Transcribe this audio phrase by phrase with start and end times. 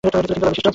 [0.03, 0.65] এটি ছিল তিনতলা বিশিষ্ট।